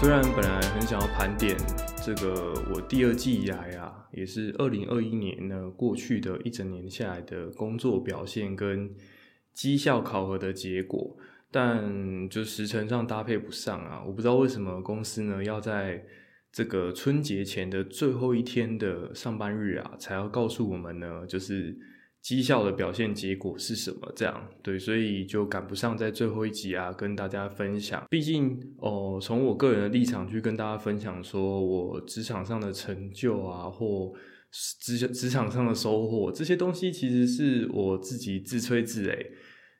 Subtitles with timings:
[0.00, 1.56] 虽然本来很想要盘点
[2.04, 8.88] 这个我第二季以来啊，也是二零二一年呢过去的一整年下来的工作表现跟
[9.52, 11.16] 绩效考核的结果，
[11.50, 16.04] 但就时程上搭配不上啊，我不知道为什么公司呢要在
[16.52, 21.76] 这个春节前的最后一天的上班日啊，才要告诉我们呢，就是。
[22.20, 24.12] 绩效的表现结果是什么？
[24.14, 28.04] 这样对，所以就赶不上在最后一集啊，跟大家分享。
[28.10, 34.12] 毕竟哦，从我个人的立场去跟大家分享，说我职场上的成就啊，或
[34.80, 39.26] 职职场上的收获这些东西，其实是我自己自吹自擂。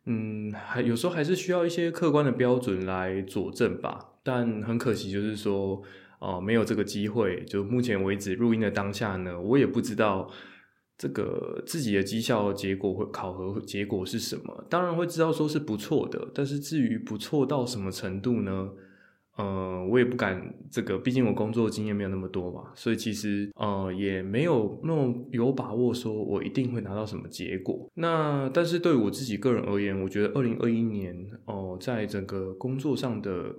[0.07, 4.15] 嗯，还有时候还是需要一些客观的标准来佐证吧。
[4.23, 5.83] 但很可惜，就是说
[6.19, 7.45] 哦，没有这个机会。
[7.45, 10.31] 就目前为止录音的当下呢，我也不知道。
[10.99, 14.65] 这个自己的绩效结果会考核结果是什么？
[14.69, 18.71] 当然会知道说是不错的，但是至于不错到什么程度呢？
[19.37, 27.89] 呃，我也不敢这个，毕竟我工作经验没有那么多嘛，所以其实呃也没有那么有把握说我一定会拿到什么结果。
[27.95, 33.55] 那但是对我自己个人而言，我觉得二零二一年哦，在整个工作上的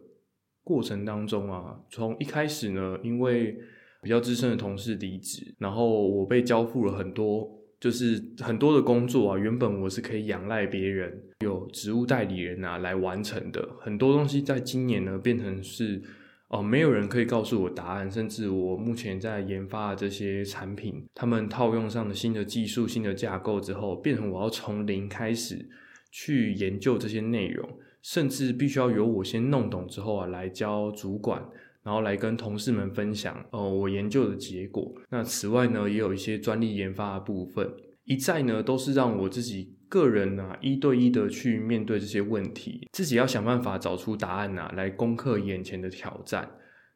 [0.66, 3.58] 过程当中啊，从一开始呢，因为
[4.02, 9.38] 比较资深的同事离职，然后我被交付了很多，就是很多的工作啊。
[9.38, 13.68] 原本我是可以仰赖别人，有职务代理人啊来完成的。
[13.80, 16.02] 很多东西在今年呢，变成是
[16.48, 25.68] 哦，没有人可以告诉我答案，甚至我目前在研发的这些产品，他们套用上的新的技术、新的架构之后，变成我要从零开始
[26.10, 27.70] 去研究这些内容，
[28.02, 31.44] 甚至必须要由我先弄懂之后啊，来教主管。
[31.84, 34.94] 然后来跟同事们分享，哦，我研究的结果。
[35.10, 37.72] 那此外呢，也有一些专利研发的部分，
[38.04, 46.52] 一再呢都是让我自己个人啊一对一的去面对这些问题，自己要想办法找出答案呐，来攻克眼前的挑战。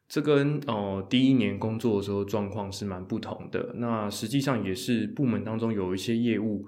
[0.06, 3.72] 这跟哦第一年工作的时候状况是蛮不同的。
[3.76, 6.66] 那实际上也是部门当中有一些业务。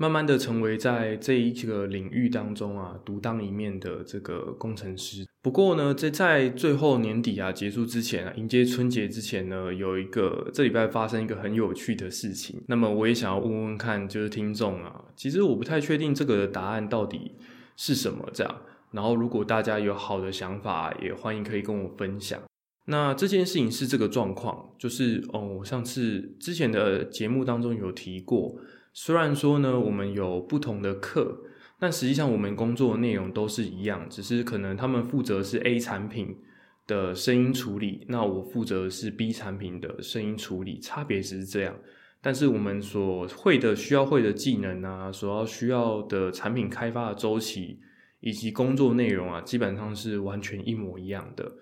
[0.00, 5.26] 慢慢的成为在这一个领域当中啊独当一面的这个工程师。
[5.42, 12.62] 不过呢，在在最后年底啊结束之前啊，迎接春节之前呢，有一个这礼拜发生一个很有趣的事情。
[12.68, 17.32] 那么我也想要问问看，就是听众啊，其实我不太确定这个答案到底
[17.76, 18.62] 是什么这样。
[18.92, 22.40] 然后如果大家有好的想法，也欢迎可以跟我分享。
[22.86, 28.54] 那这件事情是这个状况，就是哦，上次之前的节目当中有提过。
[29.00, 31.38] 虽然说呢，我们有不同的课，
[31.78, 36.36] 但实际上我们工作内容都是一样，只是可能他们负责是 A 产品
[36.84, 41.76] 的声音处理，那我负责是 B 产品的声音处理，差别只是这样。
[42.20, 47.78] 但是我们所会的、需要会的技能啊，所要需要的产品开发的周期
[48.18, 51.52] 以及工作内容啊，基本上是完全一模一样的。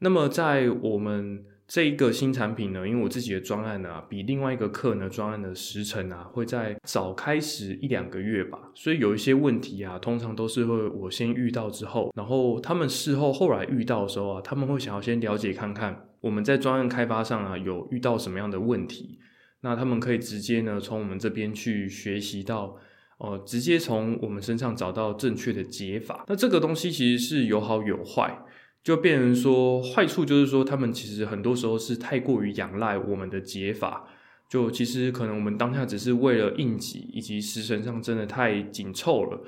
[0.00, 19.18] 那么在我们这一个新产品呢，因为我自己的专案呢，比另外一个课呢专案的时程啊，会在早开始一两个月吧，所以有一些问题啊，通常都是会我先遇到之后，然后他们事后后来遇到的时候啊，他们会想要先了解看看我们在专案开发上啊有遇到什么样的问题，
[19.62, 22.76] 那他们可以直接呢从我们这边去学习到，
[23.16, 26.26] 哦，直接从我们身上找到正确的解法。
[26.28, 28.44] 那这个东西其实是有好有坏。
[28.82, 34.08] 就变成说，坏处就是说，他们其实很多时候是太过于仰赖我们的解法。
[34.48, 39.42] 就其实可能我们当下只是为了应急，以及时程上真的太紧凑了，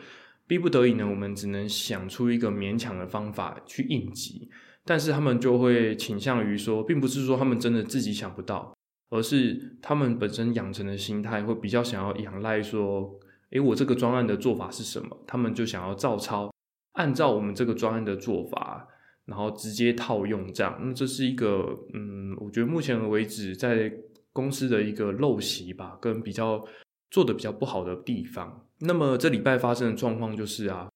[0.46, 4.48] 逼不得已呢，我们只能想出一个勉强的方法去应急。
[4.82, 8.74] 但是他们就会倾向于说，并不是说他们真的自己想不到，
[9.10, 13.18] 而是他们本身养成的心态会比较想要仰赖说，
[13.50, 15.14] 诶，我这个专案的做法是什么？
[15.26, 16.50] 他们就想要照抄，
[16.92, 18.88] 按照我们这个专案的做法。
[19.26, 23.92] 然后直接套用这样，那这是一个嗯，我觉得目前为止在
[24.32, 26.62] 公司的一个陋习吧，跟比较
[27.10, 28.66] 做的比较不好的地方。
[28.80, 30.88] 那么这礼拜发生的状况就是啊，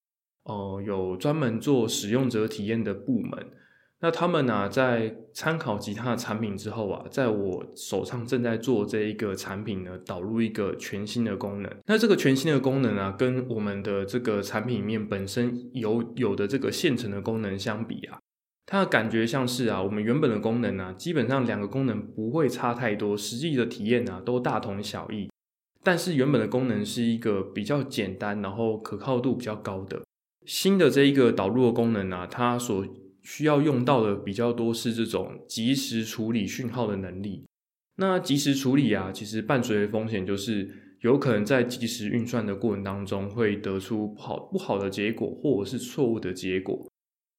[0.44, 3.46] 哦，有专门做使用者体验的部门。
[4.00, 11.72] 那他们呢，在参考其他的产品之后啊，在我手上正在做这一个产品呢，导入一个全新的功能。
[11.86, 18.20] 那这个全新的功能啊，跟我们的这个产品里面本身有有的这个现成的功能相比啊，
[18.66, 25.28] 它的感觉像是啊，我们原本的功能啊，基本上两个功能不会差太多，实际的体验啊都大同小异。
[25.82, 30.02] 但是原本的功能是一个比较简单，然后可靠度比较高的。
[30.46, 32.86] 新的这一个导入的功能啊，它所
[33.22, 37.44] 需要用到的比较多是这种及时处理讯号的能力。
[37.96, 40.68] 那及时处理啊，其实伴随的风险就是
[41.00, 46.88] 有可能在及时运算的过程当中会得出不好不好的结果，或者是错误的结果。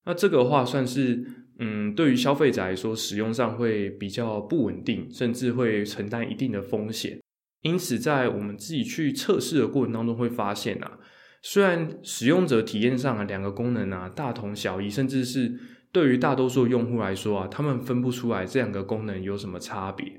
[0.04, 1.24] 那这个话算是，
[1.58, 7.18] 嗯，对于消费者来说，使用上会比较不稳定，甚至会承担一定的风险。
[7.62, 10.98] 因此，在我们自己去测试的过程当中，会发现啊，
[11.42, 15.58] 虽然使用者体验上啊，两个功能啊大同小异，甚至是
[15.90, 20.18] 对于大多数用户来说啊，他们分不出来这两个功能有什么差别。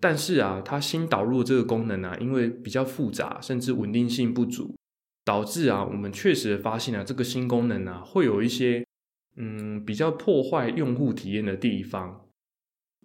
[0.00, 4.76] 但是啊，它新导入这个功能啊，因为比较复杂，甚至稳定性不足，
[5.24, 8.84] 导致啊，我们确实发现啊，这个新功能啊，会有一些
[9.36, 12.27] 嗯比较破坏用户体验的地方。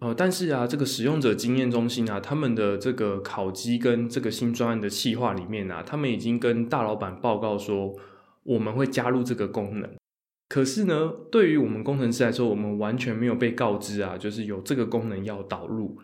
[0.00, 7.94] 呃，但是啊，这个使用者经验中心啊，他们的这个考绩跟这个新专案的企划里面啊，他们已经跟大老板报告说，
[8.42, 9.90] 我们会加入这个功能。
[10.48, 15.96] 可是呢，对于我们工程师来说，我们完全没有被告知啊，就是有这个功能要导入。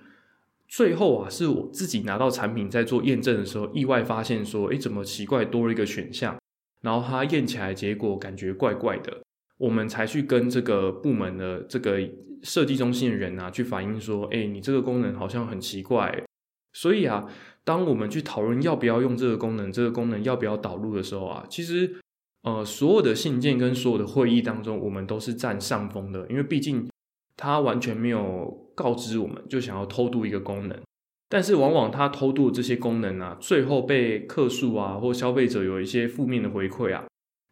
[0.66, 6.38] 最后啊，是我自己拿到产品在做验证的时候，意外发现说，哎，怎么奇怪多了一个选项？
[6.80, 9.20] 然后它验起来结果感觉怪怪的。
[9.60, 12.00] 我们才去跟这个部门的这个
[12.42, 16.24] 设计中心的人啊，去反映说，哎，你这个功能好像很奇怪。
[16.72, 17.28] 所以啊，
[17.62, 21.96] 当我们去讨论要不要用这个功能，这个功能要不要导入的时候啊，其实
[22.42, 26.88] 呃，所有的信件跟所有的会议当中，我们都是占上风的，因为毕竟
[27.36, 30.80] 他完全没有告知我们，就想要偷渡一个功能。
[31.28, 37.04] 但是往往他偷渡这些功能啊，最后被客诉啊，或消费者有一些负面的回馈啊。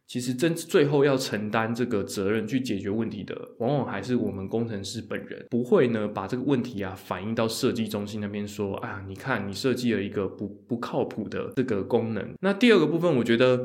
[0.09, 12.33] 其实真最后要承担这个责任去解决问题的，往往还是我们工程师本人，不会呢把这个问题啊反映到设计中心那边说，啊，你看你设计了一个不不靠谱的这个功能。
[12.41, 13.61] 那第二个部分，我觉得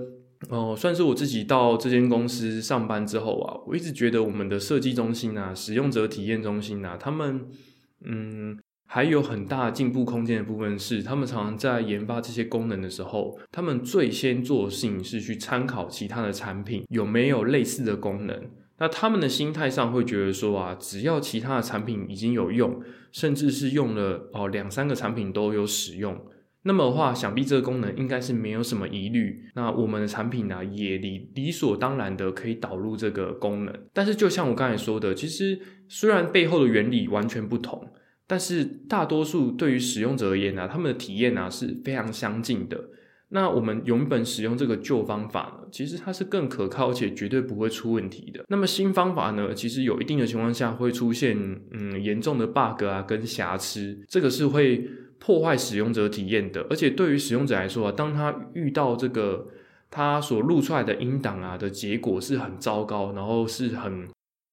[0.50, 7.48] 哦，算是我自己到这间公司上班之后啊，我一直觉得我们的设计中心啊、使用者体验中心啊，他们
[8.04, 8.58] 嗯。
[8.86, 18.40] 还有很大进步空间的部分是，他们常常在研发这些功能的时候，他们最先做的事情是去参考其他的产品有没有类似的功能。
[18.78, 26.20] 那他们的心态上会觉得说啊，只要其他的产品已经有用，甚至是用了哦两三个产品都有使用，
[26.62, 29.44] 那么的话，想必这个功能应该是没有什么疑虑。
[29.54, 33.74] 那我们的产品呢，也理理所当然的可以导入这个功能。
[33.92, 35.58] 但是就像我刚才说的，其实
[35.88, 37.90] 虽然背后的原理完全不同。
[38.26, 42.80] 但是大多数对于使用者而言呢，他们的体验呢是非常相近的。
[43.28, 48.44] 那我们原本使用这个旧方法呢，其实它是更可靠且绝对不会出问题的。
[48.48, 51.36] 那么新方法呢，其实有一定的情况下会出现
[51.72, 54.88] 嗯严重的 bug 啊跟瑕疵，这个是会
[55.18, 56.64] 破坏使用者体验的。
[56.70, 59.48] 而且对于使用者来说啊，当他遇到这个
[59.90, 64.08] 他所录出来的音档啊的结果是很糟糕，然后是很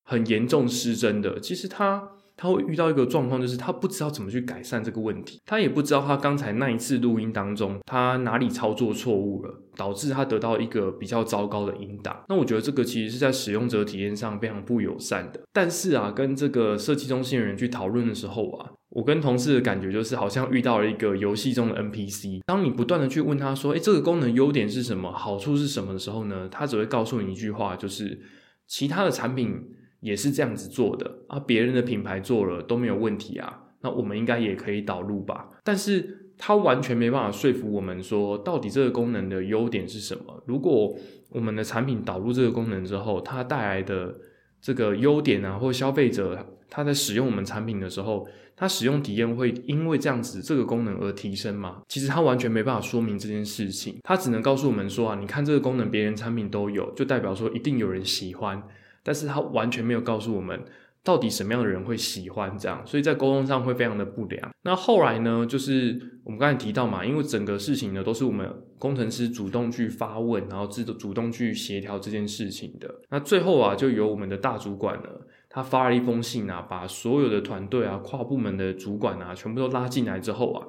[0.06, 2.10] 很严重失真的，其实他。
[2.42, 12.26] 他会遇到一个状况，就是他不知道怎么去改善这个问题，他也不知道他刚才那一次录音当中他哪里操作错误了，导致他得到一个比较糟糕的音档。
[12.28, 15.40] 那我觉得这个其实是在使用者体验上非常不友善的。
[15.54, 22.40] 但是啊，跟这个设计中心的人去讨论的时候啊，我跟同事的感觉就是好像遇到了一个游戏中的 NPC。
[22.48, 25.12] 当你不断的去问他说：“诶，这个功能优点是什么？
[25.12, 28.20] 好处是什么？”的时候呢，他只会告诉你一句话，就是
[28.66, 29.62] 其他的产品。
[30.02, 35.48] 也是这样子做的啊，别人的品牌做了都没有问题啊，那我们应该也可以导入吧？
[35.64, 40.44] 但是它完全没办法说服我们说，到底这个功能的优点是什么？
[40.46, 40.96] 如果
[41.30, 44.16] 我们的产品导入这个功能之后，它带来的
[44.60, 51.82] 这个优点啊，或消费者他在使用我们产品的时候，他使用体验会因为这样子这个功能而提升吗？
[51.88, 58.62] 其实他完全没办法说明这件事情，他只能告诉我们说啊，你看这个功能别人产品都有，就代表说一定有人喜欢。
[59.04, 60.64] 但是他完全没有告诉我们
[61.04, 64.52] 到底什么样的人会喜欢这样，所以在沟通上会非常的不良。
[64.64, 72.88] 那后来呢，就是我们刚才提到嘛，因为整个事情呢都是我们工程师主动去发问，然后自主动去协调这件事情的。
[73.10, 75.10] 那最后啊，就由我们的大主管呢，
[75.50, 80.68] 他发了一封信啊，把所有的团队啊、跨部门的主管啊，全部都拉进来之后啊，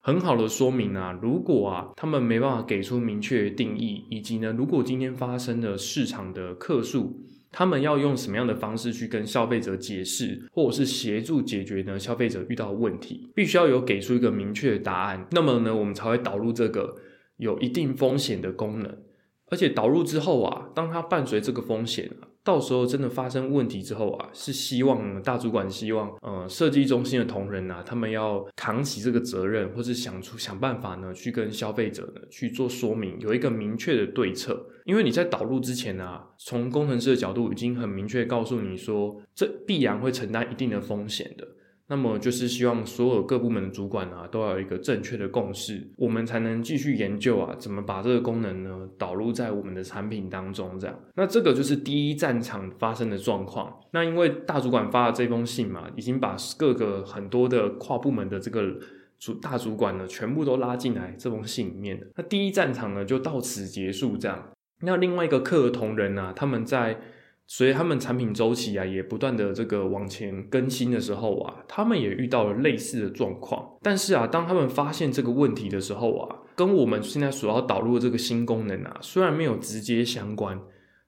[0.00, 7.20] 很好的说明啊，如果啊他们没办法给出明确的定义，以及呢，如果今天发生的市场的客数。
[7.58, 11.98] 他们要用什么样的方式去跟消费者解释，或者是协助解决呢？
[11.98, 15.26] 消费者遇到的问题，必须要有给出一个明确的答案。
[15.30, 16.96] 那么呢，我们才会导入这个
[17.38, 18.98] 有一定风险的功能。
[19.46, 34.64] 而且导入之后啊，当它伴随这个风险啊，到时候真的发生问题之后啊，是希望大主管希望，呃，设计中心的同仁啊，他们要扛起这个责任，或是想出想办法呢，去跟消费者呢去做说明，有一个明确的对策。
[34.84, 41.44] 因为你在导入之前啊，从工程师的角度已经很明确告诉你说，这必然会承担一定的风险的。
[41.88, 50.76] 那么就是希望所有各部门的主管啊，都要有一个正确的共识，我们才能继续研究啊，怎么把这个功能呢导入在我们的产品当中。
[50.80, 53.72] 这样，那这个就是第一战场发生的状况。
[53.92, 58.76] 那因为大主管发了这封信嘛，已经把各个很多的跨部门的这个
[59.20, 62.04] 主大主管呢，全部都拉进来这封信里面。
[62.16, 64.16] 那第一战场呢，就到此结束。
[64.16, 64.50] 这样，
[64.80, 67.00] 那另外一个客同仁呢，他们在。
[67.48, 73.78] 所以他们产品周期啊，也不断的这个往前更新的时候啊，他们也遇到了类似的状况。
[73.82, 80.60] 但是啊，当他们发现这个问题的时候啊，跟我们现在所要导入的这个新功能啊，虽然没有直接相关，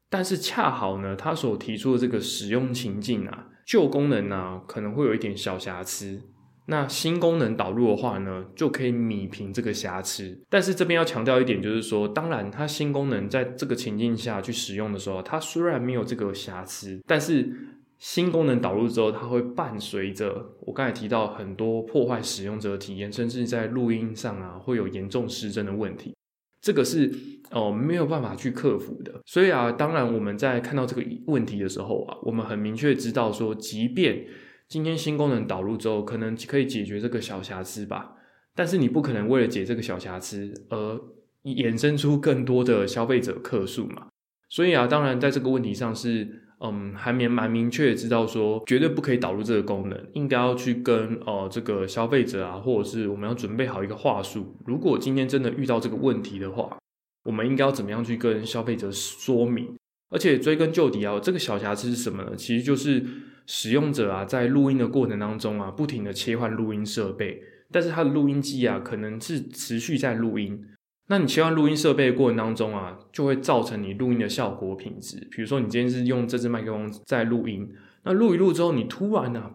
[0.09, 6.23] 但是恰好呢，他所提出的这个使用情境啊，旧功能呢，可能会有一点小瑕疵。
[6.71, 10.39] 那新功能导入的话呢，就可以弥平这个瑕疵。
[10.51, 17.51] 但是这边要强调一点，就是说，当然它新功能在这个情境下去使用的时候，它虽然没有这个瑕疵，但是
[17.99, 26.15] 新功能导入之后，它会伴随着我刚才提到很多破坏使用者体验，甚至在录音上啊会有严重失真的问题。
[26.61, 27.11] 这个是
[27.51, 29.15] 哦没有办法去克服的。
[29.25, 34.27] 所以啊，当然我们在看到这个问题的时候啊，我们很明确知道说，即便
[34.69, 38.17] 今天新功能导入之后，可能可以解决这个小瑕疵吧，
[38.55, 41.01] 但是你不可能为了解这个小瑕疵而
[41.45, 44.09] 衍生出更多的消费者客数嘛。
[44.51, 54.55] 所以啊，当然在这个问题上是，嗯，还蛮蛮明确知道说，绝对不可以导入这个功能，应该要去跟呃这个消费者啊，或者是我们要准备好一个话术。
[54.67, 56.77] 如果今天真的遇到这个问题的话，
[57.25, 59.75] 我们应该要怎么样去跟消费者说明？
[60.11, 62.37] 而且追根究底啊，这个小瑕疵是什么呢？
[62.37, 63.03] 其实就是
[63.49, 70.63] 使用者啊，在录音的过程当中啊，不停的切换录音设备，但是他的录音机啊，可能是持续在录音。
[71.07, 75.27] 那你切换录音设备的过程当中啊，就会造成你录音的效果品质。
[75.31, 77.73] 比如说，你今天是用这支麦克风在录音，
[78.05, 79.51] 那录一录之后，你突然呢，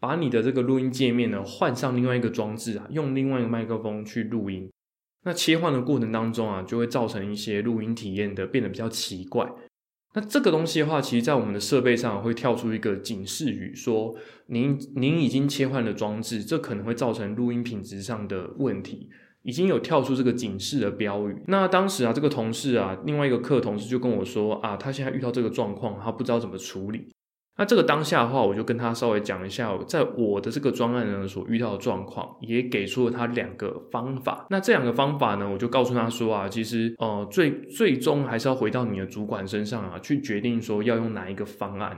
[0.00, 4.70] 把你的这个录音界面呢换上另外一个装置啊，用另外一个麦克风去录音，
[5.24, 9.46] 那切换的过程当中啊，就会造成一些录音体验的变得比较奇怪。
[10.14, 14.14] 那这个东西的话，其实，在我们的设备上会跳出一个警示语，说
[14.46, 19.10] 您您已经切换了装置，这可能会造成录音品质上的问题，
[19.42, 21.42] 已经有跳出这个警示的标语。
[21.48, 27.08] 那当时啊，这个同事啊，另外一个课同事就跟我说啊，他现在遇到这个状况，他不知道怎么处理。
[27.56, 34.46] 那这个当下的话，我就跟他稍微讲一下，在我的这个专案呢所遇到的状况，也给出了他两个方法。
[34.50, 41.96] 那这两个方法呢，我就告诉他说啊，其实呃最最终还是要回到你的主管身上啊，去决定说要用哪一个方案。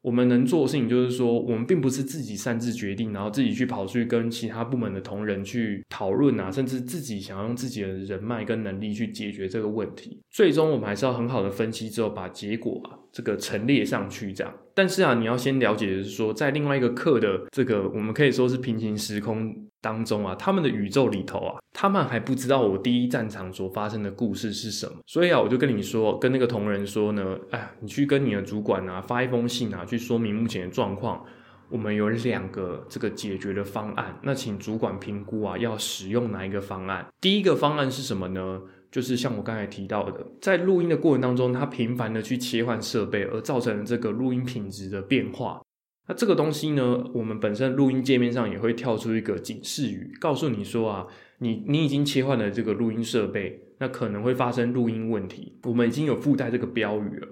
[0.00, 10.22] 我们能做的事情就是说，我们并不是自己擅自决定，然后自己去跑去跟其他部门的同仁去讨论啊，甚至自己想要用自己的人脉跟能力去解决这个问题。
[10.30, 14.54] 最终，我们还是要很好的分析之后，把结果啊这个陈列上去，这样。
[14.78, 24.92] 但是啊，你要先了解的是说，在另外一个课的这个，我们可以说是平行时空当中啊，他们的宇宙里头啊，他们还不知道我第一战场所发生的故事是什么。
[25.04, 31.24] 所以啊，我就跟你说，跟那个同仁说呢， 哎，你去跟你的主管啊发一封信啊，去说明目前的状况。
[31.70, 37.04] 我们有两个这个解决的方案，那请主管评估啊，要使用哪一个方案？
[37.20, 38.62] 第一个方案是什么呢？
[38.90, 45.60] 就是像我刚才提到的，在录音的过程当中，它频繁的去切换设备，而造成这个录音品质的变化。
[46.08, 51.06] 那这个东西呢，我们本身录音界面上也会跳出一个警示语，告诉你说啊，
[51.40, 55.58] 你你已经切换了这个录音设备，那可能会发生录音问题。
[55.64, 57.28] 我们已经有附带这个标语了，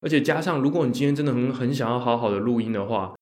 [0.00, 3.16] 而且加上，如果你今天真的很很想要好好的录音的话，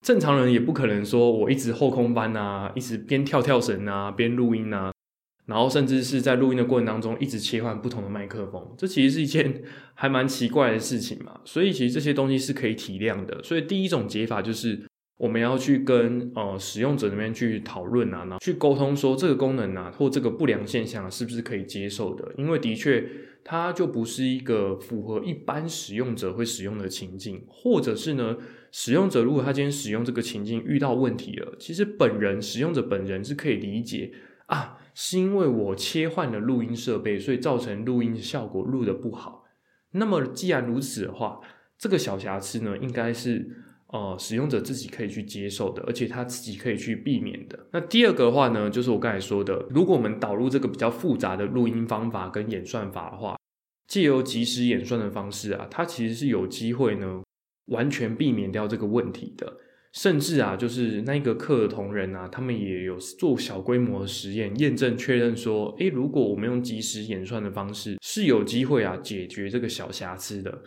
[0.00, 4.93] 正常人也不可能说我一直后空翻啊，一直边跳跳绳啊，边录音啊。
[5.46, 9.62] 然后甚至是在录音的过程当中，一直切换不同的麦克风，这其实是一件
[9.94, 11.40] 还蛮奇怪的事情嘛。
[11.44, 13.42] 所以其实这些东西是可以体谅的。
[13.42, 14.80] 所以第一种解法就是
[15.18, 22.32] 我们要去跟呃使用者那边去讨论啊，然后去沟通说这个功能啊或这个不良现象是不是可以接受的。
[22.38, 23.06] 因为的确
[23.44, 28.38] 它就不是一个符合一般使用者会使用的情境，或者是呢
[28.72, 34.10] 使用者如果他今天使用这个情境遇到问题了，其实本人使用者本人是可以理解
[34.46, 34.78] 啊。
[34.94, 39.44] 是因为我切换了录音设备，所以造成录音效果录的不好。
[39.90, 41.40] 那么既然如此的话，
[41.76, 43.48] 这个小瑕疵呢，应该是
[43.88, 47.66] 呃使用者自己可以去接受的，而且他自己可以去避免的。
[47.72, 53.36] 那第二个的话呢，就是我刚才说的，如果我们导入这个比较复杂的录音方法跟演算法的话，
[53.86, 57.22] 借由即时演算的方式啊，它其实是有机会呢
[57.66, 59.58] 完全避免掉这个问题的。
[59.94, 70.62] 甚至啊，就是那个课的同仁啊，他们也有做小规模的实验，验证确认说，诶，如果我们用即时演算的方式，是有机会啊解决这个小瑕疵的。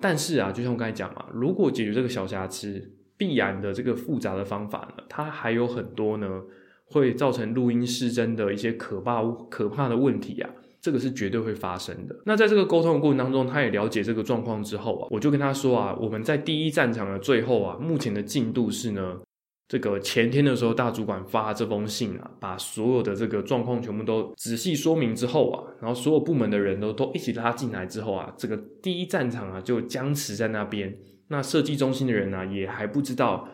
[0.00, 6.42] 但是啊，就像我刚才讲嘛，如果解决这个小瑕疵，必然的这个复杂的方法呢，它还有很多呢，
[6.86, 10.48] 会造成录音失真的一些可怕可怕的问题啊，
[10.82, 12.14] 这个是绝对会发生的。
[12.26, 19.20] 那在这个沟通的过程当中，他也了解这个状况之后啊，我就跟他说啊，我们在第一战场的最后啊，目前的进度是呢。
[19.68, 30.94] 这个前天的时候，大主管发这封信啊，把所有的这个状况全部都仔细说明之后啊，然后所有部门的人都都一起拉进来之后啊，这个第一战场啊就僵持在那边。
[31.28, 33.48] 那设计中心的人呢，也还不知道。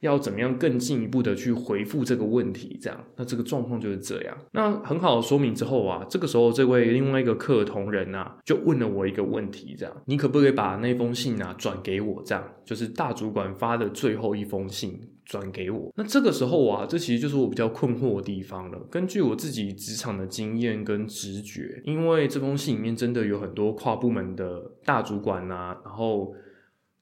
[0.00, 2.78] 要怎么样更进一步的去回复这个问题？
[2.80, 4.36] 这样，那这个状况就是这样。
[4.52, 12.22] 那很好的说明之后啊，这个时候这位另外一个客同仁啊，就问了我一个问题：这样，你可不可以把那封信啊转给我？
[12.24, 15.92] 这样，就是大主管发的最后一封信转给我。
[15.96, 18.78] 那这个时候啊，这其实就是我比较困惑的地方了。
[18.90, 26.32] 根据我自己职场的经验跟直觉，因为这封信里面真的有很多跨部门的大主管啊，然后。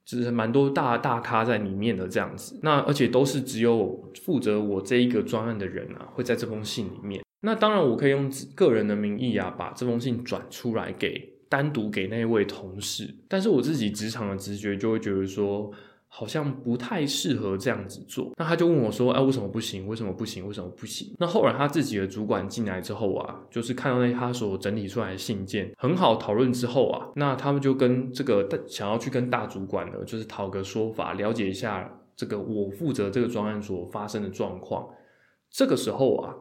[0.07, 7.23] 就是蛮多大大咖在里面的这样子，那而且都是只有负责我这一个专案的人啊，会在这封信里面。
[7.41, 15.71] 那当然，我可以用个人的名义啊，把这封信转出来给单独给那位同事，但是我自己职场的直觉就会觉得说。
[16.19, 19.87] 好像不太适合这样子做，那他就问我说：“哎，为什么不行？
[19.87, 20.49] 为什么不行？
[20.49, 34.89] 为什么不行？”那后来他自己的主管进来之后啊，就是看到那他所整理出来的信件，很好讨论之后啊，那他们就跟这个想要去跟大主管呢，就是讨个说法，了解一下这个我负责这个专案所发生的状况。
[35.51, 36.35] 这个时候啊，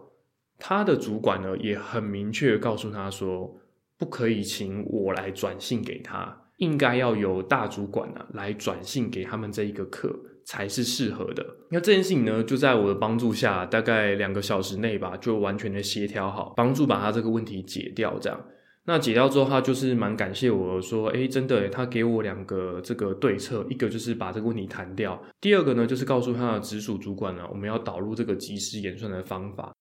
[0.58, 3.54] 他的主管呢也很明确告诉他说，
[3.98, 6.44] 不可以请我来转信给他。
[6.58, 10.14] 应该要由大主管呢来转信给他们这一个课
[10.46, 11.46] 才是适合的。
[11.70, 18.18] 那这件事情呢，就在我的帮助下，大概两个小时内吧，就完全的协调好，帮助把他这个问题解掉。
[18.20, 18.40] 这样，
[18.86, 29.74] 那解掉之后，他就是蛮感谢我说，哎，真的，他给我两个这个对策，一个就是把这个问题谈掉，第二个呢，就是告诉他的直属主管呢，我们要导入这个即时演算的方法。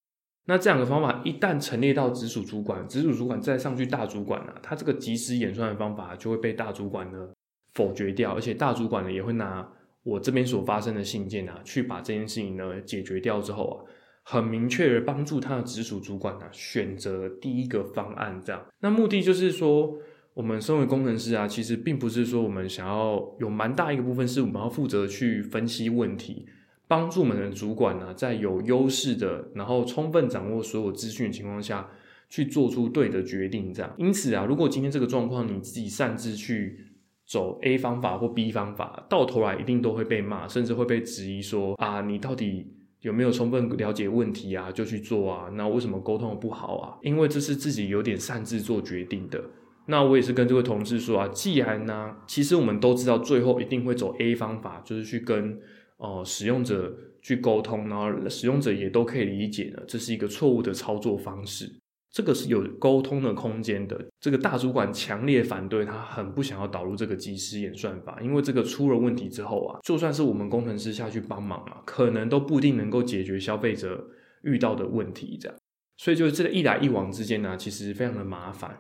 [0.47, 7.29] 那这两个方法一旦陈列到直属主管，直属主管再上去大主管呢，他这个即时演算的方法就会被大主管呢
[7.73, 9.67] 否决掉，而且大主管呢也会拿
[10.03, 13.77] 我这边所发生的信件啊，去把这件事情呢解决掉之后啊，
[14.23, 18.63] 很明确的帮助他的直属主管啊选择第一个方案，这样。
[18.81, 19.97] 那目的就是说，
[20.35, 26.47] 我们身为工程师啊，其实并不是说我们想要有蛮大一个部分是我们要负责去分析问题。
[26.87, 31.89] 帮助我们的主管呢，在有优势的，然后充分掌握所有资讯的情况下，
[32.29, 33.73] 去做出对的决定。
[33.73, 36.79] 这样，因此啊，如果今天这个状况你自己擅自去
[37.27, 42.67] 走 A 方法或 B 方法，到头来一定都会被骂，甚至会被质疑说啊，你到底
[43.01, 44.71] 有没有充分了解问题啊？
[44.71, 45.49] 就去做啊？
[45.55, 46.99] 那为什么沟通不好啊？
[47.01, 49.43] 因为这是自己有点擅自做决定的。
[49.87, 55.59] 那我也是跟这位同事说啊，既然呢，其实我们都知道最后一定会走 A 方法，就是去跟。
[55.97, 61.71] 哦，使用者去沟通，然后使用者也都可以理解的，这是一个错误的操作方式。
[62.11, 64.01] 这个是有沟通的空间的。
[64.21, 74.09] 这个大主管强烈反对，他很不想要导入这个即时演算法，因为这个出了问题之后啊，就算是我们工程师下去帮忙啊，可能都不一定能够解决消费者
[74.43, 75.37] 遇到的问题。
[75.41, 75.59] 这样，
[75.97, 78.79] 所以就是这个一来一往之间呢，其实非常的麻烦。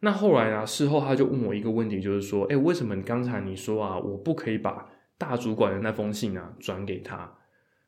[0.00, 4.86] 那后来啊，事后他就问我一个问题，就是说，哎，为什么你刚才你说啊，我不可以把
[5.18, 7.36] 大主管的那封信啊，转给他，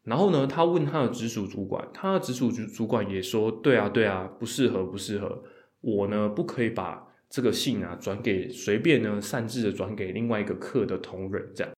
[0.03, 5.45] 然后呢，他问他的直属主管，他的直属主主管也说，对啊，对啊，不适合，不适合。
[5.81, 11.73] 我呢，不可以把这个信啊转给随便呢擅自的转给另外一个课的同仁这样。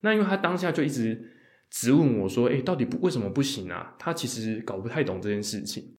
[0.00, 1.30] 那因为他当下就一直
[1.70, 3.94] 质问我说，哎，到底不为什么不行啊？
[3.98, 5.96] 他其实搞不太懂这件事情。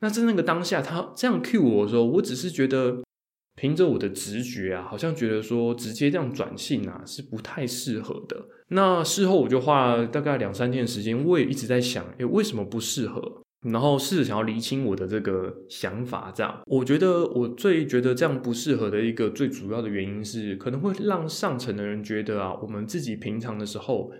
[0.00, 3.02] 那在那个当下，他这样 cue 我说，我只是觉得。
[3.54, 8.46] 凭着我的直觉啊，好像觉得说直接这样转信啊是不太适合的。
[8.68, 13.42] 那事后我就花了大概两三天时间，我也一直在想，诶，为什么不适合？
[13.70, 16.32] 然后试着想要厘清我的这个想法。
[16.34, 24.10] 这样，我觉得我最觉得这样不适合的一个最主要的原因是，可能会让上层的人觉得啊，我们自己平常的时候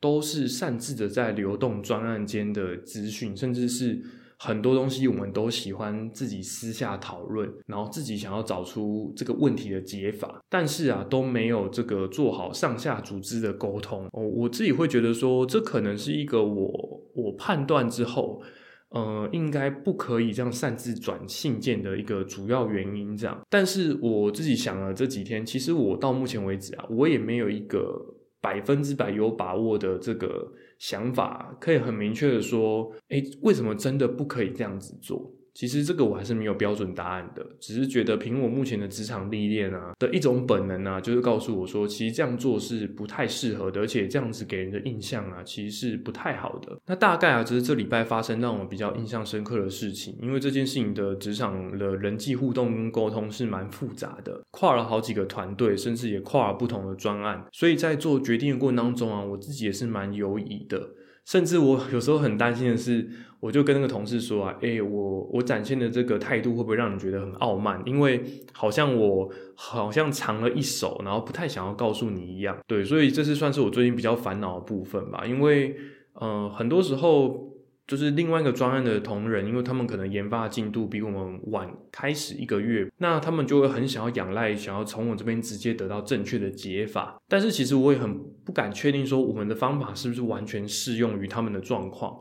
[0.00, 4.00] 都是擅自的在流动专案间的资讯，甚至是。
[4.38, 14.06] 很多东西我们都喜欢自己私下讨论，然后自己想要找出这个问题的解法，但是啊都没有这个做好上下组织的沟通。
[14.12, 18.42] 哦，我自己会觉得说，这可能是一个我我判断之后，
[18.90, 23.16] 呃，应该不可以这样擅自转信件的一个主要原因。
[23.16, 28.14] 这样，但是我自己想了这几天，其实我到目前为止啊，我也没有一个。
[28.38, 35.35] 百分之百有把握的这个想法，可以很明确的说，哎，为什么真的不可以这样子做？
[35.56, 46.76] 其实这个我还是没有标准答案的，只是觉得凭我目前的职场历练啊的一种本能啊，就是告诉我说，其实这样做是不太适合的，而且这样子给人的印象啊，其实是不太好的。
[46.84, 60.90] 那大概啊，只是这礼拜发生让我比较印象深刻的事情，因为这件事情的职场的人际互动跟沟通是蛮复杂的，跨了好几个团队，甚至也跨了不同的专案，所以在做决定的过程当中啊，我自己也是蛮犹疑的。
[61.24, 67.82] 甚至我有时候很担心的是，我就跟那个同事说啊，哎，我我展现的这个态度会不会让你觉得很傲慢？
[67.84, 68.22] 因为
[68.52, 72.56] 好像我好像藏了一手，然后不太想要告诉你一样。
[72.66, 75.24] 对，所以这是算是我最近比较烦恼的部分吧。
[75.26, 75.76] 因为，
[76.14, 77.54] 呃，很多时候。
[77.86, 87.16] 就是另外一个专案的同仁，因为他们可能研发进度比我们晚开始一个月，那他们就会很想要仰赖，想要从我这边直接得到正确的解法。
[87.28, 92.12] 但是其实我也很不敢确定说我们的方法是不是完全适用于他们的状况。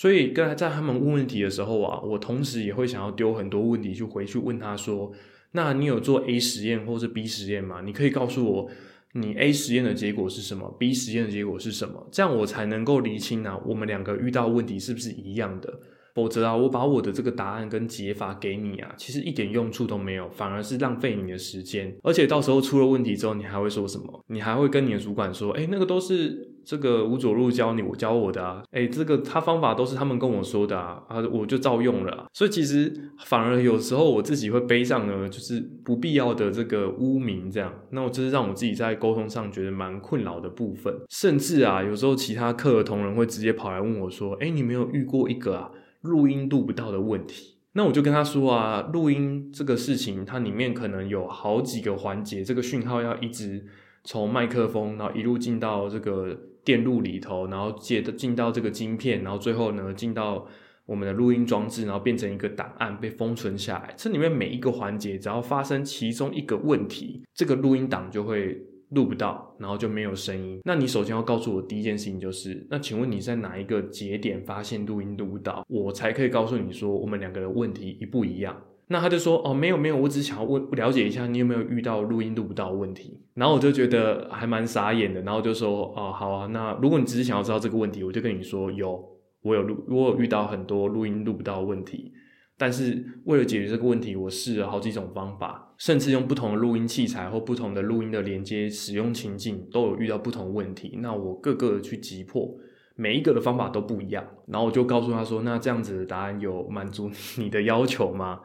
[0.00, 5.10] 所以，跟在他们问问题的时候啊，我同时也会想要丢很多问题，就回去问他说
[5.50, 7.82] ：“那你有做 A 实验或是 B 实验吗？
[7.84, 8.70] 你可以告诉我。”
[9.14, 12.06] 你 A 实验的结果是什么？B 实验的结果是什么？
[12.12, 15.80] 这样我才能够厘清啊，我们两个遇到问题是不是一样的？
[16.14, 21.96] 否则啊，我把我的这个答案跟解法给你啊，其实一点用处都没有，反而是浪费你的时间。
[22.02, 24.24] 而且到时候出了问题之后，你还会说什么？
[24.28, 32.26] 你还会跟你的主管说：“哎，那个都是这个吴佐路教你，我教我的啊。”哎，这个他方法都是他们跟我说的啊，啊，我就照用了。
[32.34, 32.92] 所以其实
[33.24, 40.94] 反而有时候我自己会背上呢，就是不必要的这个污名，这样，那我就是让我自己在沟通上觉得蛮困扰的部分。
[41.08, 45.70] 甚至啊，有时候其他课的同仁会直接跑来问我说：“哎，你没有遇过一个啊？”
[46.02, 53.66] 录音录不到的问题，那我就跟他说啊，录音这个事情，它里面可能有好几个环节，这个讯号要一直
[54.04, 60.46] 从麦克风，然后一路进到这个电路里头，然后接的进到这个晶片，然后最后呢进到
[60.84, 63.94] 我们的录音装置，然后变成一个档案被封存下来。
[63.96, 68.60] 这里面每一个环节，只要发生其中一个问题，这个录音档就会。
[68.92, 70.60] 录不到，然后就没有声音。
[70.64, 78.56] 那你首先要告诉我第一件事情就是，那请问你在哪一个节点发现录音录不到，我才可以告诉你说我们两个的问题一不一样。
[78.88, 83.20] 那他就说哦，没有没有，我只是想要问了解一下你有没有遇到录音录不到的问题。
[83.34, 89.04] 然后我就觉得还蛮傻眼的，然后就说哦好啊，那如果你只是想要知道这个问题，我就跟你说有，
[89.42, 92.12] 我有录，我有遇到很多录音录不到的问题。
[92.60, 100.98] 但是为了解决这个问题，我试了好几种方法，甚至用不同的录音器材或不同的录音的连接使用情境，都有遇到不同问题。
[101.00, 102.52] 那我各个去击破，
[102.96, 104.26] 每一个的方法都不一样。
[104.48, 108.40] 然后我就告诉他说：“那这样子的答案有满足 你的要求吗？”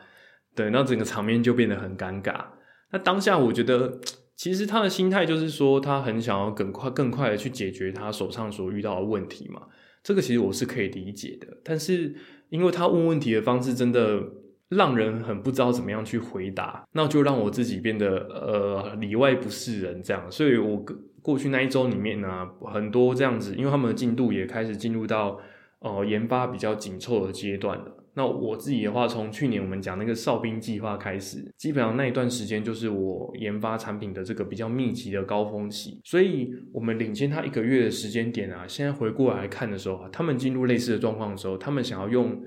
[0.56, 2.46] 对，那整个场面就变得很尴尬。
[2.92, 4.00] 那当下我觉得，
[4.36, 9.64] 其实他的心态就是说，他很想要更快、更快的去解决他手上所遇到的问题嘛。
[10.04, 12.16] 这个其实我是可以理解的，但是。
[12.50, 14.22] 因为他问问题的方式真的
[14.70, 20.32] 让人很不知道怎么样去回答，那就让我自己变得呃里外不是人这样。
[20.32, 20.86] 所以我
[21.24, 25.40] 过去那一周里面呢，很多这样子，因为他们的进度也开始进入到
[25.80, 28.03] 呃研发比较紧凑的阶段了。
[28.16, 36.00] 那我自己的话，从去年我们讲那个哨兵计划开始，基本上那一段时间就是我研发产品的这个比较密集的高峰期。
[36.04, 42.42] 所以我们领先他一个月的时间点啊，现在回过来看的时候啊，他们进入类似的状况的时候，他们想要用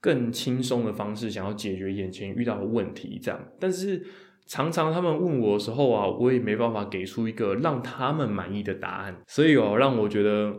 [0.00, 4.04] 更轻松的方式，想要解决眼前遇到的问题，这样，但是。
[4.48, 10.54] 常常他们问我的时候啊，我也没办法给出一个让他们满意的答案，所以哦，让我觉得，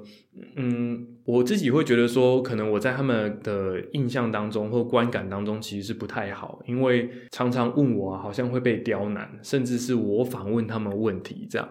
[0.55, 11.67] 嗯，我自己会觉得说，可能我在他们的印象当中或观感当中其实是不太好，因为常常问我啊，好像会被刁难，甚至是我反问他们问题这样。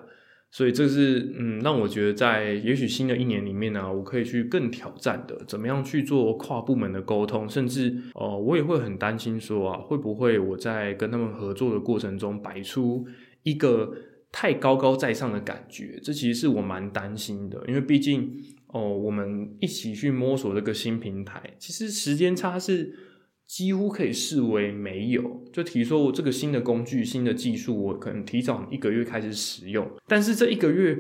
[0.50, 13.06] 所以这是嗯，让我觉得在也许新的一年里面呢，我可以去更挑战的，怎么样去做跨部门的沟通，甚至哦，我也会很担心说啊，会不会我在跟他们合作的过程中摆出
[13.42, 13.92] 一个
[14.32, 16.00] 太高高在上的感觉？
[16.02, 18.34] 这其实是我蛮担心的，因为毕竟
[18.68, 23.08] 哦，我们一起去摸索这个新平台，其实时间差是。
[23.48, 25.42] 几乎可以视为没有。
[25.50, 29.90] 就提说，我这个新的工具、新的技术，我可能提早一个月开始使用。
[30.06, 30.98] 但是这一个月，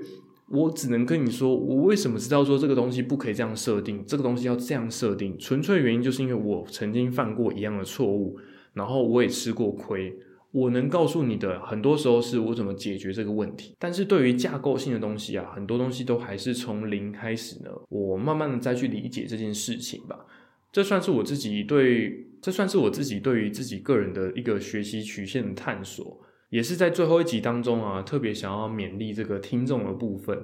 [0.48, 5.36] 我只能跟你说，我为什么知道说这个东西不可以这样设定，这个东西要这样设定？
[5.38, 8.38] 纯粹原因就是因为我曾经犯过一样的错误，
[8.72, 10.16] 然后我也吃过亏。
[10.50, 13.74] 我能告诉你的，很多时候是我怎么解决这个问题。
[13.78, 17.70] 但是对于架构性的东西啊，很多东西都还是从零开始呢。
[17.90, 20.24] 我慢慢的再去理解这件事情吧。
[20.72, 22.24] 这算是我自己对。
[22.40, 26.20] 这算是我自己对于自己个人的一个学习曲线的探索，
[26.50, 30.38] 也是在最后一集当中啊，特别想要勉励这个听众的部分，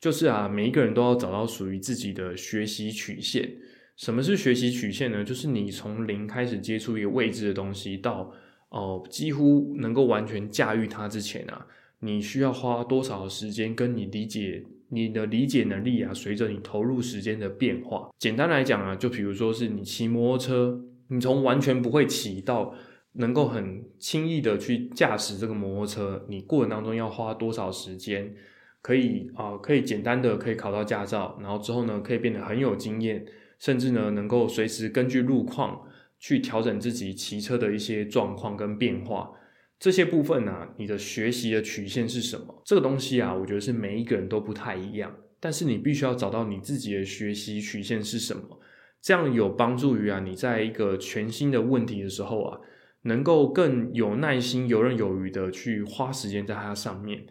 [0.00, 3.56] 就是啊，每一个人都要找到属于自己的学习曲线。
[3.96, 5.24] 什么是学习曲线呢？
[5.24, 8.32] 就是你从零开始接触一个未知的东西，到
[8.68, 11.66] 哦几乎能够完全驾驭它之前啊，
[11.98, 13.74] 你需要花多少时间？
[13.74, 18.08] 跟你理解你的理解能力啊，随着你投入时间的变化。
[18.20, 22.74] 简单来讲啊，就比如说是你骑摩托车，你从完全不会骑到
[23.12, 28.34] 能够很轻易的去驾驶这个摩托车，你过程当中要花多少时间？
[28.80, 33.26] 可以啊，可以简单的可以考到驾照，然后之后呢，可以变得很有经验。
[33.58, 35.82] 甚至呢，能够随时根据路况
[36.20, 39.32] 去调整自己骑车的一些状况跟变化，
[39.80, 42.62] 这些部分呢，你的学习的曲线是什么？
[42.64, 48.60] 这个东西啊，我觉得是每一个人都不太一样，但是你必须要找到你自己的学习曲线是什么，
[49.00, 52.58] 这样有帮助于啊，你在一个全新的问题的时候啊，
[53.02, 57.24] 能够更有耐心、游刃有余的去花时间在它上面。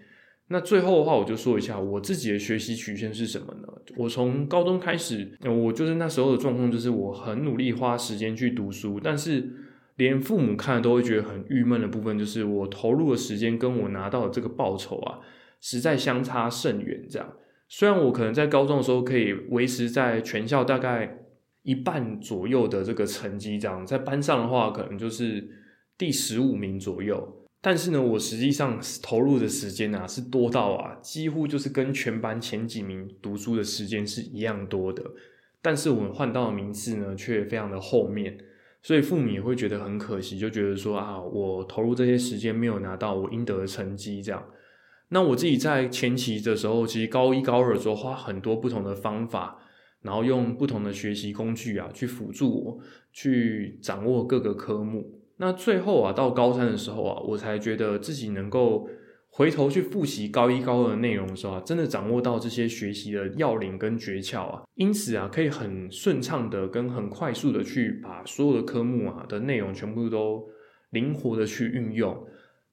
[0.50, 3.68] 那最后的话，我就说一下我自己的学习曲线是什么呢？
[3.98, 9.46] 我从高中开始，我就是那时候的状况，就是我很努力花时间去读书，但是
[9.98, 15.20] 连父母看都会觉得很郁闷的部分，就是我投入的时间跟我拿到的这个报酬啊，
[15.60, 17.06] 实在相差甚远。
[17.10, 17.34] 这样，
[17.68, 21.27] 虽然我可能在高中的时候可以维持在全校大概
[21.68, 25.46] 一半左右的这个成绩，这样在班上的话，可能就是
[25.98, 27.46] 第十五名左右。
[27.60, 35.04] 但是呢，我实际上投入的时间啊，是多到啊，几乎就是跟全班前几名读书的时间是一样多的。
[35.62, 38.38] 但是我们换到的名次呢，却非常的后面，
[38.82, 44.42] 所以父母也会觉得很可惜，就觉得说啊，我投入这些时间没有拿到我应得的成绩，这样。
[45.10, 49.60] 那我自己在前期的时候，其实高一高二的时候，花很多不同的方法，
[50.08, 52.80] 然后用不同的学习工具啊，去辅助我
[53.12, 55.20] 去掌握各个科目。
[55.36, 58.88] 那最后啊，到高三的时候啊，我才觉得自己能够
[59.28, 70.48] 回头去复习高一高二的内容的时候啊，真的掌握到这些学习的要领跟诀窍啊，因此啊，可以很顺畅的跟很快速的去把所有的科目啊的内容全部都
[70.92, 72.26] 灵活的去运用。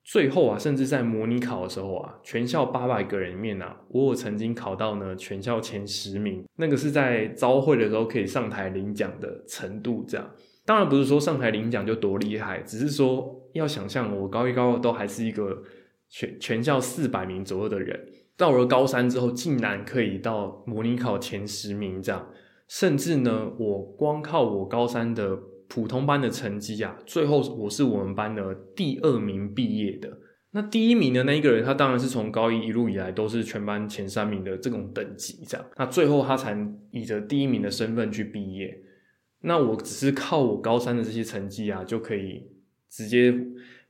[0.05, 10.31] 最后啊，甚至在模拟考的时候啊，全校八百个人里面啊，我有曾经考到呢全校前十名，那个是在招会的时候可以上台领奖的程度，这样。
[10.67, 15.63] 当然不是说上台领奖就多厉害，只是说要想象我高一高二都还是一个
[16.11, 17.99] 全全校四百名左右的人，
[18.37, 22.29] 到了高三之后竟然可以到模拟考前十名这样，
[22.69, 25.39] 甚至呢，我光靠我高三的
[25.69, 30.19] 普通班的成绩啊，最后我是我们班的第二名毕业的。
[30.51, 36.57] 那第一名的那一个人，他当然是从高一一路以来都是全班前三名的这种等级这样，那最后他才
[36.93, 38.81] 以着第一名的身份去毕业。
[39.41, 42.47] 那我只是靠我高三的这些成绩啊，就可以
[42.89, 43.35] 直接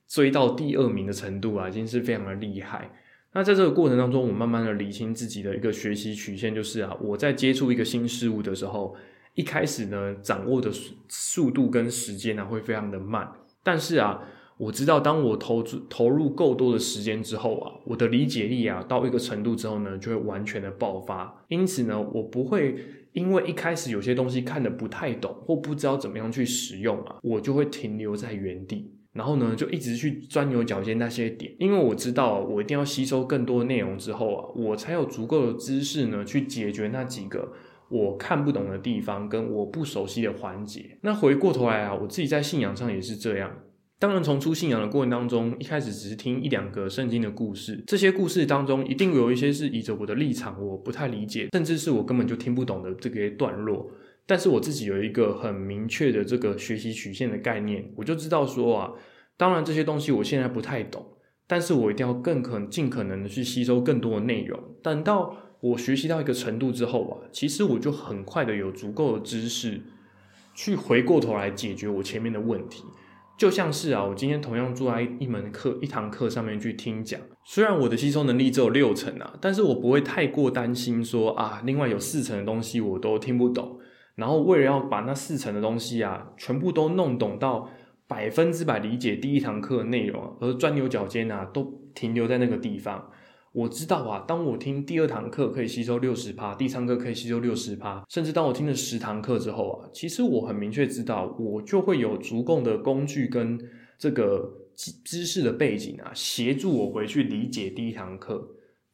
[0.08, 2.90] 追到第二名的程度啊，已经是非常的厉害。
[3.34, 8.96] 那在这个过程当中，我慢慢的理清自己的一个学习曲线，就是啊，我在接触一个新事物的时候，
[9.34, 10.70] 一开始呢，掌握的
[11.08, 13.30] 速度跟时间呢会非常的慢，
[13.62, 14.22] 但是啊，
[14.56, 21.44] 我知道当我投投入够多的时间之后啊，我的理解力啊到一个程度之后呢，就会完全的爆发。
[21.48, 22.76] 因此呢，我不会。
[23.14, 31.54] 因为一开始有些东西看的不太懂，或不知道怎么样去使用啊，我就会停留在原地，然后呢，就一直去钻牛角尖那些点。
[31.60, 37.52] 因为我知道，我一定要吸收更多的内容之后啊，我才有足够的知识呢，去解决那几个
[37.88, 40.98] 我看不懂的地方跟我不熟悉的环节。
[41.02, 43.54] 那回过头来啊，我自己在信仰上也是这样。
[44.00, 53.90] 当然，从出信仰的过程当中，一开始只是听一两个圣经的故事，这些故事当中一定有一些是以着我的立场，我不太理解，甚至是我根本就听不懂的这个段落。
[54.26, 58.90] 但是我自己有一个很明确的这个学习曲线的概念，我就知道说啊，
[59.36, 61.06] 当然这些东西我现在不太懂，
[61.46, 64.58] 但是我一定要更可尽可能的去吸收更多的内容。
[64.82, 69.80] 等到我学习到一个程度之后啊，其实我就很快的有足够的知识，
[70.54, 72.84] 去回过头来解决我前面的问题。
[73.38, 83.78] 就像是啊，我今天同样坐在一门课、一堂课上面去听讲，虽然我的吸收能力只有六成啊，但是我不会太过担心说啊，另外有四成的东西我都听不懂，
[84.16, 87.70] 然后为了要把那四成的东西啊，全部都弄懂到
[88.06, 93.10] 百分之百理解第一堂课的内容，而钻牛角尖啊，都停留在那个地方。
[93.54, 103.56] 我知道啊，当我听第二堂课可以吸收六十趴，第三课可以吸收六十趴，甚至当我听了十堂课之后啊，其实我很明确知道，我就会有足够的工具跟
[103.96, 104.52] 这个
[105.04, 108.44] 知识的背景啊，协助我回去理解第一堂课。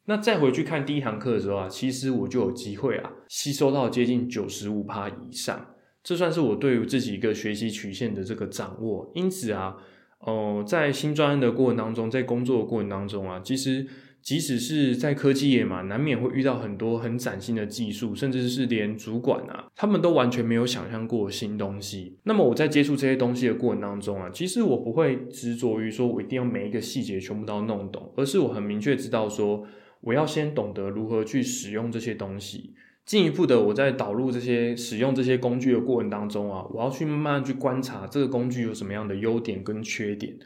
[0.05, 5.73] 那再回去看第一堂课的时候啊，其实我就有机会啊，吸收到接近九十五趴以上。
[6.03, 9.11] 这算是我对于自己一个学习曲线的这个掌握。
[9.15, 9.77] 因此啊，
[10.19, 13.87] 哦，在新专案的过程当中，在工作的过程当中啊，其实。
[14.21, 22.19] 即使是在科技业嘛，难免会遇到很多很崭新的技术，甚至是连主管啊，他们都完全没有想象过新东西。
[22.23, 29.65] 那么我在接触这些东西的过程当中啊，其实我不会执着于说我一定要每一个细节全部都要弄懂，而是我很明确知道说，
[30.01, 32.75] 我要先懂得如何去使用这些东西。
[33.03, 40.37] 进一步的，我在导入这些使用这些工具的过程当中啊，我要去慢慢去观察这个工具有什么样的优点跟缺点。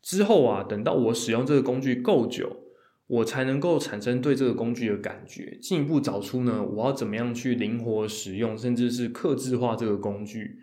[0.00, 2.64] 之后啊，等到我使用这个工具够久。
[3.08, 10.58] 我才能够产生对这个工具的感觉，进一步找出呢，我要怎么样去灵活使用，甚至是克制化这个工具。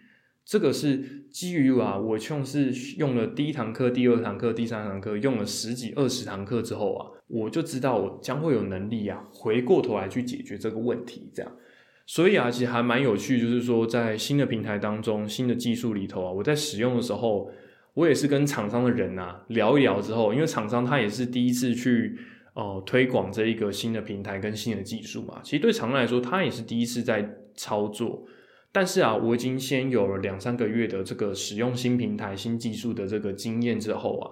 [0.46, 11.32] 这个是基于啊，我像是用了第一堂课、第二堂课、第三堂课，用了十几、二十堂课之后啊，我就知道我将会有能力啊，回过头来去解决这个问题。
[11.34, 11.52] 这样，
[12.06, 17.50] 所以啊，其实还蛮有趣，就是说在新的平台当中、新的技术里头啊，我在使用的时候，
[17.96, 22.16] 我也是跟厂商的人啊聊一聊之后，因为厂商他也是第一次去。
[22.56, 28.26] 哦，推广这一个新的平台跟新的技术嘛，其实对常来说，他也是第一次在操作。
[28.72, 34.32] 但是啊，我已经先有了两三个月的这个使用新平台、新技术的这个经验之后啊，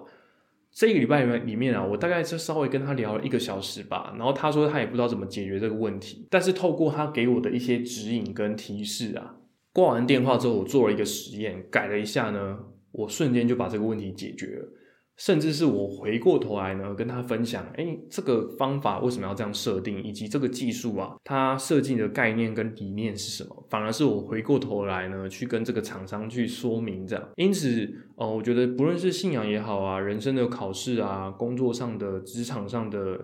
[0.72, 4.14] 这个礼拜里面里面啊，我大概就稍微跟他聊了一个小时吧。
[4.16, 9.36] 然后他说他也不知道怎么解决这个问题，但是透过他给我的一些指引跟提示啊，
[9.72, 12.58] 挂完电话之后，我做了一个实验，改了一下呢，
[12.92, 14.68] 我瞬间就把这个问题解决了。
[15.16, 23.66] 甚至是我回过头来呢，跟他分享，哎，这个方法为什么要这样设定，以及这个技术啊，它设计的概念跟理念是什么？
[23.70, 27.28] 反而是我回过头来呢，去跟这个厂商去说明这样。
[27.36, 33.20] 因此，呃，我觉得不论是信仰也好啊，人生的考试啊，工作上的、职场上的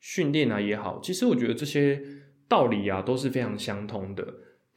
[0.00, 2.00] 训练啊也好，其实我觉得这些
[2.48, 4.26] 道理啊都是非常相通的。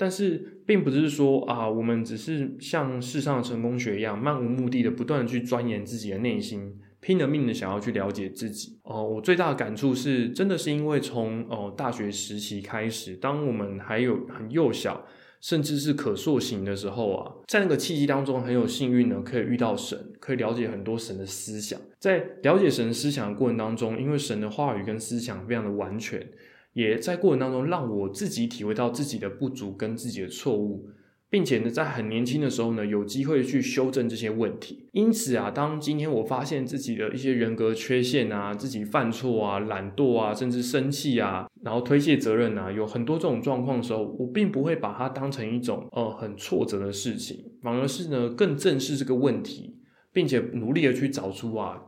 [0.02, 8.80] 但是，并不是说啊，我们只是像世上的成功学一样，漫无目的的不断的去钻研自己的内心，拼了命的想要去了解自己。
[8.82, 15.06] 哦，我最大的感触是，真的是因为从哦大学时期开始，当我们还有很幼小，
[15.40, 21.80] 甚至是可塑型的时候啊，在那个契机当中，很有幸运呢，可以遇到神，可以了解很多神的思想。
[22.00, 26.28] 在了解神思想的过程当中，因为神的话语跟思想非常的完全。
[26.74, 30.88] 也在过程当中，让我自己体会到自己的不足跟自己的错误，
[31.30, 34.88] 并且呢，在很年轻的时候呢，有机会去修正这些问题。
[34.92, 49.78] 因此啊，当今天我发现自己的一些人格缺陷啊，自己犯错啊、懒惰啊，甚至生气啊，然后推卸责任啊，有很多这种状况的时候，我并不会把它当成一种呃很挫折的事情，反而是呢更正视这个问题，
[50.12, 51.82] 并且努力的去找出啊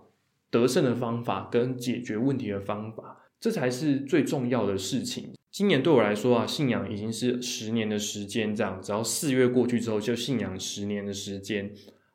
[0.50, 3.20] 得胜的方法跟解决问题的方法。
[3.44, 5.34] 这才是最重要的事情。
[5.52, 11.70] 今年对我来说啊，信仰已经是十年的时间，这样，只要四月过去之后，就信仰十年的时间。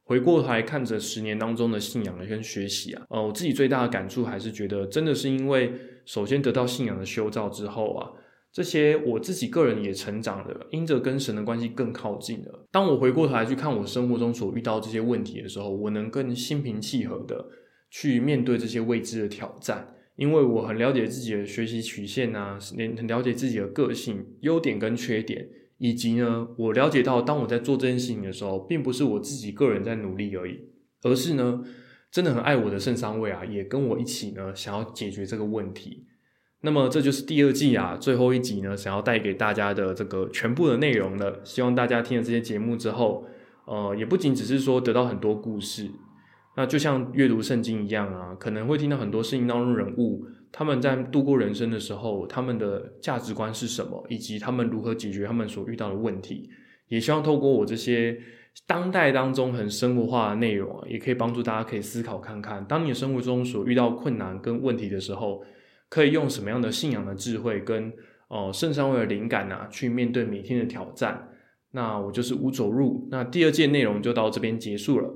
[0.05, 5.71] 回过头来看着十年当中的信仰跟学习啊，呃，我自己最大的感触还是觉得，真的是因为
[6.07, 8.09] 首先得到信仰的修造之后啊，
[8.51, 12.67] 这些我自己个人也成长了，因着跟神的关系更靠近了。
[12.71, 17.45] 当我回过头来去看我生活中所遇到这些问题的时候，我能更心平气和的
[17.91, 19.95] 去面对这些未知的挑战。
[20.19, 30.59] 因为我很了解自己的学习曲线啊，连很了解自己的个性、优点跟缺点，以及呢，我了解到当我在做这件事情的时候，并不是我自己个人在努力而已，
[31.05, 31.63] 而是呢，
[32.11, 36.05] 真的很爱我的圣三位啊，也跟我一起呢，想要解决这个问题。
[36.63, 41.41] 那么这就是第二季啊，最后一集呢，想要带给大家的这个全部的内容了。
[41.45, 43.25] 希望大家听了这些节目之后，
[43.67, 45.89] 呃，也不仅只是说得到很多故事。
[46.59, 56.51] 那就像阅读圣经一样啊，可能会听到很多圣经当中人物他们在度过人生的时候，他们的价值观是什么，以及他们如何解决他们所遇到的问题。
[56.89, 58.19] 也希望透过我这些
[58.67, 65.41] 当代当中很生活化的内容啊，也可以帮助大家可以思考看看，当你生活中所遇到困难跟问题的时候，
[65.89, 67.93] 可以用什么样的信仰的智慧跟
[68.27, 71.29] 哦圣上位的灵感啊，去面对每天的挑战。
[71.71, 75.09] 那我就是吴走入，那第二件内容就到这边结束了。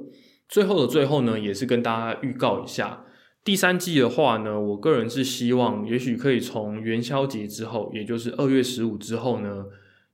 [0.49, 3.05] 最后的最后呢，也是跟大家预告一下，
[3.43, 9.65] 第三季的话呢，我个人是希望，也许可以从元宵节之后，也就是二月十五之后呢，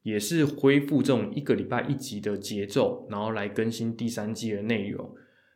[0.04, 5.10] 也是恢复这种一个礼拜一集的节奏，然后来更新第三季的内容。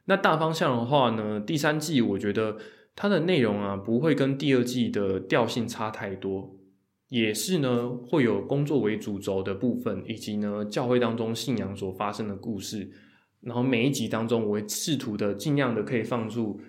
[0.07, 2.57] 那大方向的话呢，第三季我觉得
[2.97, 6.57] 它的内容啊，不会跟第二季的调性差太多，
[7.09, 12.91] 也是呢会有工作为主轴的部分，以及呢教会当中信仰所发生的故事。
[13.43, 16.61] 然后每一集当中，我会试图的尽量的可以放出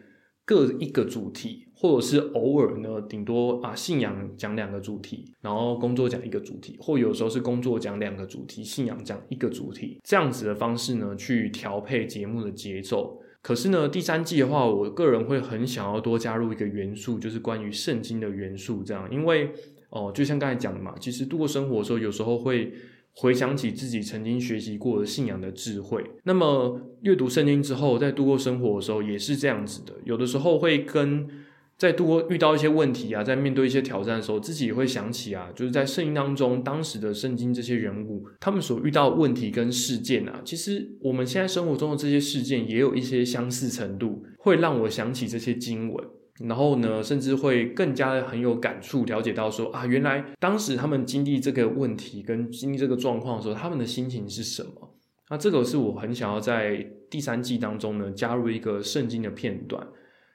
[0.46, 13.22] 各一个主题，或者是偶尔呢，顶多啊信仰讲两个主题，然后工作讲一个主题，或有时候是工作讲两个主题，信仰讲一个主题，这样子的方式呢，去调配节目的节奏。
[13.42, 19.52] 可是呢，第三季的话，我个人会很想要多加入一个元素，就是关于圣经的元素，这样，因为
[19.90, 22.74] 哦，就像刚才讲的嘛，其实度过生活的时候，有时候会
[23.16, 26.04] 回想起自己曾经学习过的信仰的智慧。
[26.24, 31.28] 那么阅读圣经之后，在度过生活的时候，也是这样子的，有的时候会跟。
[31.76, 46.08] 在多遇到一些问题啊，在面对一些挑战的时候，自己也会想起啊，就是在圣经当中，当时的圣经这些人物，他们所遇到问题跟事件啊，其实我们现在生活中的这些事件也有一些相似程度，会让我想起这些经文，
[46.40, 54.96] 然后呢，甚至会更加的很有感触，了解到说啊，原来当时他们经历这个问题跟经历这个状况的时候，他们的心情是什么？
[55.30, 59.88] 那这个是我很想要在第三季当中呢，加入一个圣经的片段。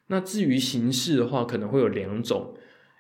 [0.07, 2.55] 那至于形式的话，可能会有两种，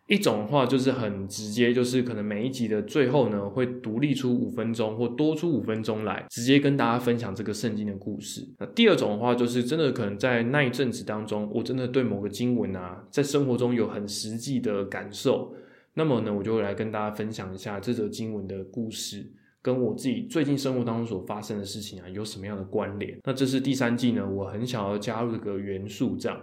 [0.09, 8.41] 一种的话就是很直接，就是可能每一集的最后呢，会独立出五分钟或多出五分钟来，直接跟大家分享这个圣经的故事。
[8.59, 15.55] 那第二种的话，就是真的可能在那一阵子当中，我真的对某个经文啊，在生活中有很实际的感受，
[15.93, 19.31] 那么呢，我就会来跟大家分享一下这则经文的故事，
[19.61, 23.19] 跟我自己最近生活当中所发生的事情啊，有什么样的关联？
[23.25, 26.41] 那这是第三季呢，我很想要加入这个元素，这样。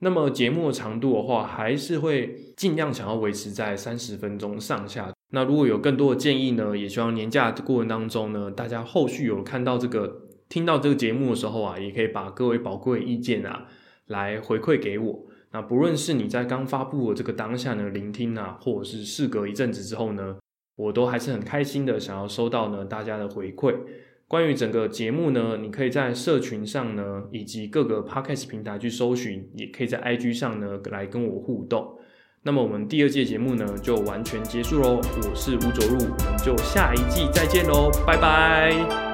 [0.00, 5.12] 那么节目的长度的话，还是会尽量想要维持在三十分钟上下。
[5.30, 13.66] 那如果有更多的建议呢，也希望年假的过程当中呢，大家后续有看到这个、听到这个节目的时候啊，也可以把各位宝贵意见啊
[14.06, 15.26] 来回馈给我。
[15.50, 20.36] 那不论是你在刚发布的这个当下呢聆听啊，或者是事隔一阵子之后呢，
[20.76, 23.74] 我都还是很开心的，想要收到呢大家的回馈。
[24.28, 31.98] 关于整个节目呢，你可以在社群上呢，以及各个 podcast 平台去搜寻，也可以在 IG 上呢来跟我互动。
[32.42, 39.07] 那么我们第二届节目呢就完全结束喽，我是吴卓入，我们就下一季再见喽，拜拜。